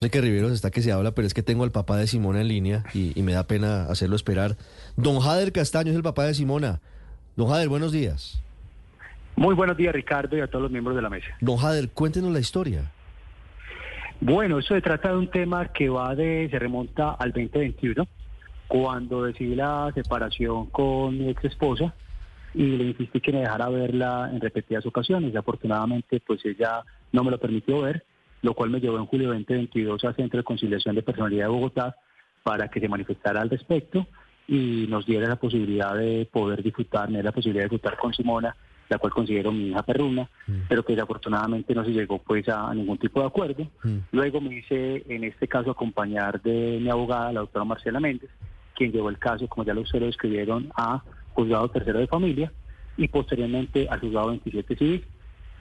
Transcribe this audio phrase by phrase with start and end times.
[0.00, 2.40] sé que Riveros está que se habla, pero es que tengo al papá de Simona
[2.40, 4.56] en línea y, y me da pena hacerlo esperar.
[4.96, 6.80] Don Jader Castaño es el papá de Simona.
[7.34, 8.40] Don Jader, buenos días.
[9.34, 11.26] Muy buenos días, Ricardo, y a todos los miembros de la mesa.
[11.40, 12.92] Don Jader, cuéntenos la historia.
[14.20, 18.06] Bueno, eso se trata de un tema que va de, se remonta al 2021,
[18.68, 21.92] cuando decidí la separación con mi ex esposa
[22.54, 25.34] y le insistí que me dejara verla en repetidas ocasiones.
[25.34, 28.04] Afortunadamente, pues ella no me lo permitió ver,
[28.42, 31.96] lo cual me llevó en julio 2022 al Centro de Conciliación de Personalidad de Bogotá
[32.42, 34.06] para que se manifestara al respecto
[34.46, 38.54] y nos diera la posibilidad de poder disfrutar, me la posibilidad de disfrutar con Simona
[38.88, 40.62] la cual considero mi hija perruna, Mm.
[40.68, 43.68] pero que desafortunadamente no se llegó pues a ningún tipo de acuerdo.
[43.82, 43.96] Mm.
[44.12, 48.30] Luego me hice en este caso acompañar de mi abogada, la doctora Marcela Méndez,
[48.74, 51.02] quien llevó el caso, como ya lo ustedes lo escribieron, a
[51.34, 52.52] juzgado tercero de familia
[52.96, 55.04] y posteriormente al juzgado 27 civil,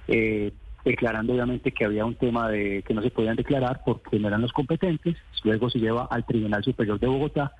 [0.08, 0.54] eh,
[0.88, 4.42] declarando obviamente que había un tema de que no se podían declarar porque no eran
[4.42, 5.18] los competentes.
[5.44, 7.52] Luego se lleva al Tribunal Superior de Bogotá,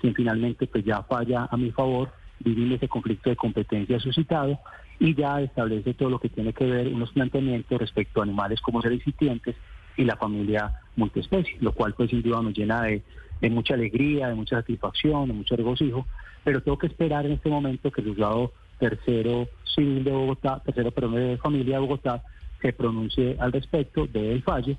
[0.00, 4.58] quien finalmente pues ya falla a mi favor, viviendo ese conflicto de competencia suscitado
[4.98, 8.82] y ya establece todo lo que tiene que ver unos planteamientos respecto a animales como
[8.82, 9.54] seres sintientes
[9.96, 13.02] y la familia multiespecie, lo cual pues sin duda nos llena de,
[13.40, 16.06] de mucha alegría, de mucha satisfacción, de mucho regocijo,
[16.42, 20.90] pero tengo que esperar en este momento que el juzgado tercero civil de Bogotá, tercero
[20.90, 22.22] perdón, de familia de Bogotá,
[22.62, 24.76] se pronuncie al respecto del fallo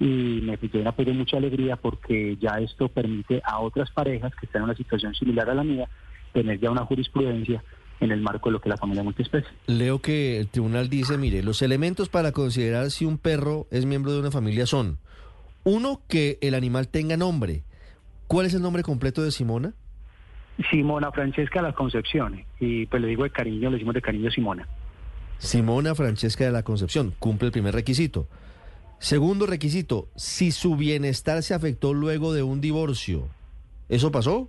[0.00, 4.46] y me llena pues de mucha alegría porque ya esto permite a otras parejas que
[4.46, 5.88] están en una situación similar a la mía
[6.32, 7.62] tener ya una jurisprudencia
[8.00, 9.50] en el marco de lo que la familia multiespecie.
[9.66, 14.12] Leo que el tribunal dice, mire, los elementos para considerar si un perro es miembro
[14.12, 14.98] de una familia son,
[15.64, 17.64] uno, que el animal tenga nombre.
[18.26, 19.72] ¿Cuál es el nombre completo de Simona?
[20.70, 24.30] Simona Francesca de la Concepción, y pues le digo de cariño, le decimos de cariño
[24.30, 24.66] Simona.
[25.38, 28.26] Simona Francesca de la Concepción, cumple el primer requisito.
[28.98, 33.28] Segundo requisito, si su bienestar se afectó luego de un divorcio.
[33.88, 34.48] ¿Eso pasó?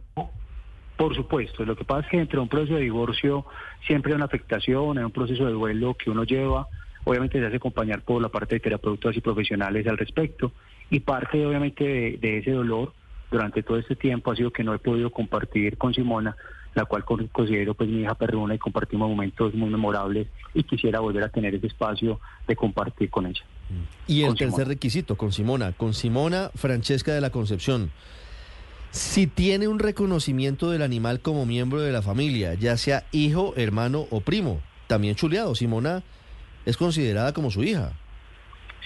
[0.95, 3.45] Por supuesto, lo que pasa es que entre un proceso de divorcio
[3.85, 6.67] siempre hay una afectación, hay un proceso de duelo que uno lleva,
[7.03, 10.53] obviamente se hace acompañar por la parte de terapeutas y profesionales al respecto,
[10.89, 12.94] y parte obviamente de, de ese dolor
[13.29, 16.35] durante todo este tiempo ha sido que no he podido compartir con Simona,
[16.77, 20.99] la cual con- considero pues mi hija perruna y compartimos momentos muy memorables y quisiera
[20.99, 23.41] volver a tener ese espacio de compartir con ella.
[24.07, 24.65] Y el tercer Simona.
[24.65, 27.91] requisito, con Simona, con Simona Francesca de la Concepción.
[28.91, 34.05] Si tiene un reconocimiento del animal como miembro de la familia, ya sea hijo, hermano
[34.11, 36.03] o primo, también chuleado, Simona
[36.65, 37.91] es considerada como su hija.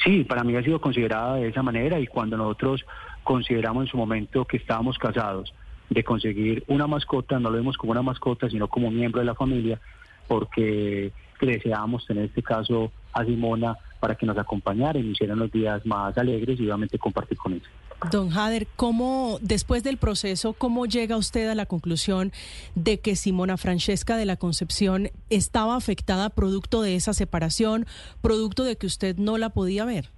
[0.03, 2.83] Sí, para mí ha sido considerada de esa manera y cuando nosotros
[3.23, 5.53] consideramos en su momento que estábamos casados
[5.91, 9.35] de conseguir una mascota, no lo vemos como una mascota, sino como miembro de la
[9.35, 9.79] familia,
[10.27, 15.51] porque deseábamos tener este caso a Simona para que nos acompañara y nos hicieran los
[15.51, 17.67] días más alegres y obviamente compartir con ella.
[18.09, 22.31] Don Jader, ¿cómo, después del proceso, cómo llega usted a la conclusión
[22.73, 27.85] de que Simona Francesca de la Concepción estaba afectada producto de esa separación,
[28.21, 30.09] producto de que usted no la podía ver?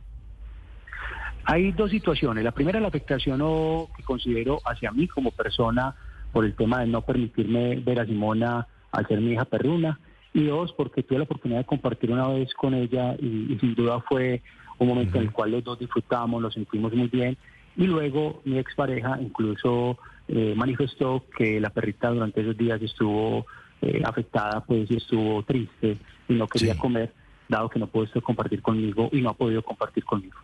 [1.53, 2.43] Hay dos situaciones.
[2.43, 5.95] La primera, la afectación o, que considero hacia mí como persona
[6.31, 9.99] por el tema de no permitirme ver a Simona al ser mi hija perruna.
[10.33, 13.75] Y dos, porque tuve la oportunidad de compartir una vez con ella y, y sin
[13.75, 14.41] duda fue
[14.79, 17.37] un momento en el cual los dos disfrutamos, lo sentimos muy bien.
[17.77, 19.99] Y luego mi expareja incluso
[20.29, 23.45] eh, manifestó que la perrita durante esos días estuvo
[23.83, 25.97] eh, afectada, pues y estuvo triste
[26.27, 26.79] y no quería Sí.
[26.79, 27.13] comer,
[27.47, 30.39] dado que no pudo compartir conmigo y no ha podido compartir conmigo.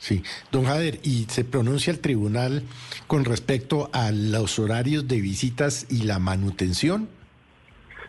[0.00, 2.62] Sí, don Jader, ¿y se pronuncia el tribunal
[3.06, 7.06] con respecto a los horarios de visitas y la manutención?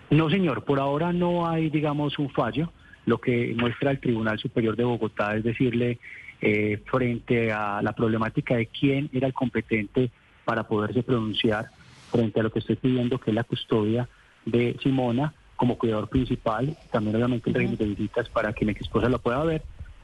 [0.10, 2.72] No, señor, por ahora no hay, digamos, un fallo.
[3.06, 6.00] Lo que muestra el Tribunal Superior de Bogotá es decirle,
[6.42, 10.12] eh, frente a la problemática de quién era el competente
[10.46, 11.72] para poderse pronunciar
[12.10, 14.08] frente a lo que estoy pidiendo, que es la custodia
[14.46, 19.10] de Simona como cuidador principal, también obviamente el régimen de visitas para que mi esposa
[19.10, 19.62] lo pueda ver,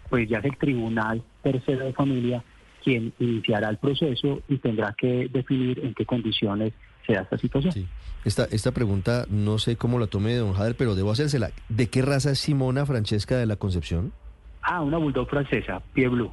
[0.10, 2.44] pues ya es el Tribunal Tercero de Familia
[2.84, 6.74] quien iniciará el proceso y tendrá que definir en qué condiciones
[7.06, 7.74] se da esta situación.
[7.74, 7.86] Sí.
[8.24, 11.52] Esta, esta pregunta no sé cómo la tome don Jader, pero debo hacérsela.
[11.70, 14.14] ¿De qué raza es Simona Francesca de la Concepción?
[14.62, 16.32] Ah, una bulldog francesa, pie blue,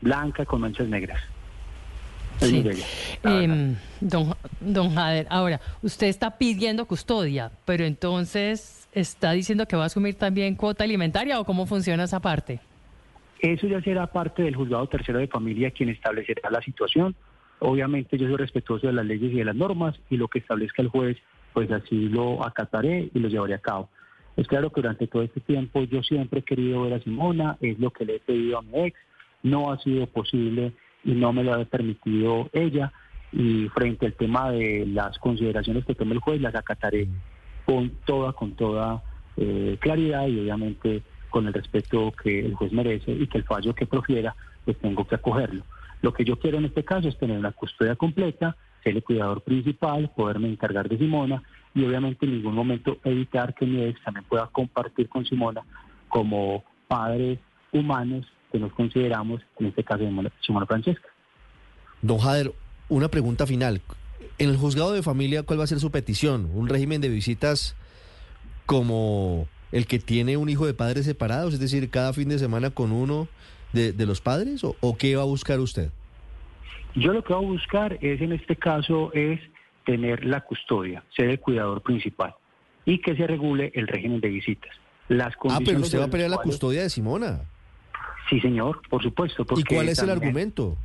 [0.00, 1.20] blanca con manchas negras.
[2.40, 2.62] Sí.
[3.24, 9.84] Em, don, don Jader, ahora, usted está pidiendo custodia, pero entonces está diciendo que va
[9.84, 12.60] a asumir también cuota alimentaria o cómo funciona esa parte?
[13.40, 17.14] Eso ya será parte del juzgado tercero de familia quien establecerá la situación.
[17.58, 20.82] Obviamente yo soy respetuoso de las leyes y de las normas y lo que establezca
[20.82, 21.16] el juez,
[21.52, 23.88] pues así lo acataré y lo llevaré a cabo.
[24.36, 27.78] Es claro que durante todo este tiempo yo siempre he querido ver a Simona, es
[27.78, 28.98] lo que le he pedido a mi ex,
[29.42, 30.72] no ha sido posible
[31.04, 32.92] y no me lo ha permitido ella.
[33.32, 37.08] Y frente al tema de las consideraciones que tome el juez, las acataré
[37.64, 39.02] con toda, con toda
[39.36, 41.02] eh, claridad y obviamente
[41.36, 44.34] con el respeto que el juez merece y que el fallo que profiera,
[44.64, 45.64] pues tengo que acogerlo.
[46.00, 49.42] Lo que yo quiero en este caso es tener una custodia completa, ser el cuidador
[49.42, 51.42] principal, poderme encargar de Simona
[51.74, 55.60] y obviamente en ningún momento evitar que mi ex también pueda compartir con Simona
[56.08, 57.38] como padres
[57.70, 61.08] humanos que nos consideramos, en este caso de Simona Francesca.
[62.00, 62.54] Don Jader,
[62.88, 63.82] una pregunta final.
[64.38, 66.48] En el juzgado de familia, ¿cuál va a ser su petición?
[66.54, 67.76] ¿Un régimen de visitas
[68.64, 72.70] como el que tiene un hijo de padres separados, es decir, cada fin de semana
[72.70, 73.28] con uno
[73.72, 75.90] de, los padres, o, o, qué va a buscar usted?
[76.94, 79.38] Yo lo que voy a buscar es, en este caso, es
[79.84, 82.34] tener la custodia, ser el cuidador principal
[82.86, 84.74] y que se regule el régimen de visitas.
[85.08, 87.42] Las ah, pero usted va a pelear la custodia de Simona.
[88.28, 89.46] Sí, señor, por supuesto.
[89.56, 90.76] ¿Y cuál es el argumento?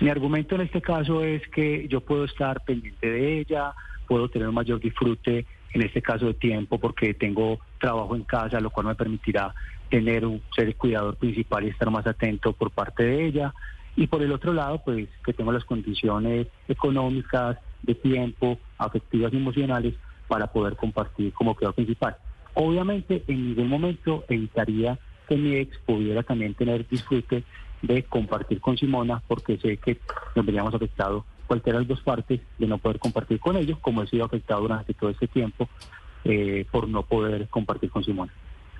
[0.00, 3.72] Mi argumento en este caso es que yo puedo estar pendiente de ella,
[4.06, 8.70] puedo tener mayor disfrute en este caso de tiempo porque tengo trabajo en casa, lo
[8.70, 9.54] cual me permitirá
[9.88, 13.54] tener un ser el cuidador principal y estar más atento por parte de ella.
[13.96, 19.36] Y por el otro lado, pues que tengo las condiciones económicas, de tiempo, afectivas y
[19.36, 19.94] emocionales
[20.28, 22.16] para poder compartir como cuidador principal.
[22.54, 27.44] Obviamente, en ningún momento evitaría que mi ex pudiera también tener disfrute
[27.82, 29.98] de compartir con Simona, porque sé que
[30.34, 34.02] nos veríamos afectados cualquiera de las dos partes de no poder compartir con ellos, como
[34.02, 35.68] he sido afectado durante todo este tiempo
[36.28, 38.32] eh, por no poder compartir con Simona.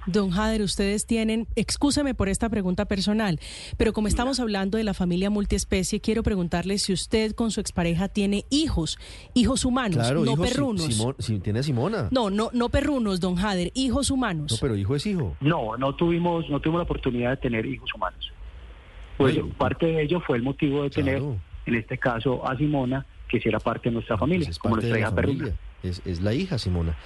[0.07, 3.41] Don Jader, ustedes tienen, excúseme por esta pregunta personal,
[3.77, 8.09] pero como estamos hablando de la familia multiespecie, quiero preguntarle si usted con su expareja
[8.09, 8.99] tiene hijos,
[9.35, 11.17] hijos humanos, no perrunos.
[11.19, 12.09] Si, tiene Simona.
[12.13, 14.53] No, no, no perrunos, don Jader, hijos humanos.
[14.53, 15.37] No, pero hijo es hijo.
[15.41, 18.33] No, no tuvimos, no tuvimos la oportunidad de tener hijos humanos.
[19.17, 23.41] Pues parte de ello fue el motivo de tener, en este caso, a Simona, que
[23.41, 25.53] si era parte de nuestra pues familia, como nuestra hija perruna.
[25.83, 26.97] Es, es la hija Simona.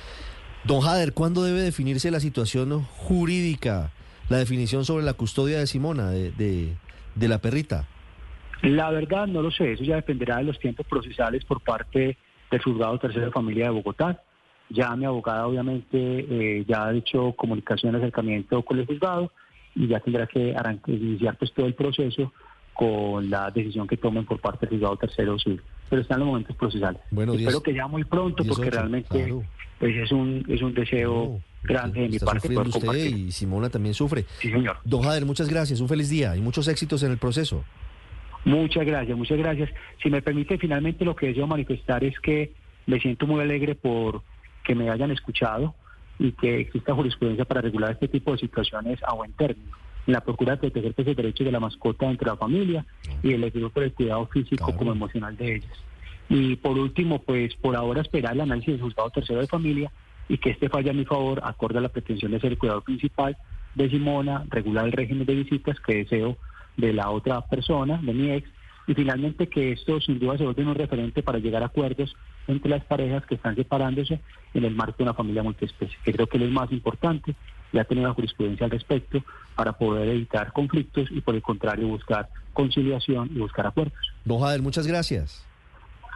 [0.64, 3.92] Don Jader, ¿cuándo debe definirse la situación jurídica,
[4.28, 6.74] la definición sobre la custodia de Simona, de,
[7.14, 7.86] de, la perrita?
[8.62, 12.18] La verdad no lo sé, eso ya dependerá de los tiempos procesales por parte
[12.50, 14.22] del juzgado tercero de familia de Bogotá.
[14.68, 19.32] Ya mi abogada obviamente eh, ya ha hecho comunicación, acercamiento con el juzgado
[19.74, 20.54] y ya tendrá que
[20.86, 22.32] iniciar pues todo el proceso
[22.74, 25.62] con la decisión que tomen por parte del juzgado tercero civil.
[25.90, 27.02] Pero están los momentos procesales.
[27.10, 29.34] Bueno, Espero que ya muy pronto porque realmente
[29.78, 32.48] pues es un, es un deseo grande de mi parte.
[32.48, 34.24] Poder usted y Simona también sufre.
[34.38, 34.78] Sí, señor.
[34.84, 37.64] Don Jader, muchas gracias, un feliz día y muchos éxitos en el proceso.
[38.44, 39.70] Muchas gracias, muchas gracias.
[40.02, 42.52] Si me permite, finalmente lo que deseo manifestar es que
[42.86, 44.22] me siento muy alegre por
[44.64, 45.74] que me hayan escuchado
[46.18, 49.76] y que exista jurisprudencia para regular este tipo de situaciones a buen término.
[50.06, 52.84] La procura de proteger los derechos de la mascota entre la familia
[53.22, 55.84] y el equipo por el cuidado físico como emocional de ellas.
[56.28, 59.90] Y por último, pues por ahora esperar el análisis del juzgado tercero de familia
[60.28, 62.84] y que este falle a mi favor acorde a la pretensión de ser el cuidador
[62.84, 63.36] principal
[63.74, 66.36] de Simona, regular el régimen de visitas que deseo
[66.76, 68.48] de la otra persona, de mi ex,
[68.86, 72.16] y finalmente que esto sin duda se vuelva un referente para llegar a acuerdos
[72.48, 74.20] entre las parejas que están separándose
[74.54, 77.34] en el marco de una familia multiespecie, que creo que es lo más importante,
[77.72, 79.22] ya tener una jurisprudencia al respecto
[79.54, 83.98] para poder evitar conflictos y por el contrario buscar conciliación y buscar acuerdos.
[84.24, 85.46] Don Jader, muchas gracias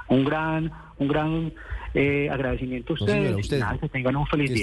[0.08, 1.52] un gran, un gran
[1.94, 3.48] eh, agradecimiento a ustedes.
[3.80, 4.62] que tengan un feliz día.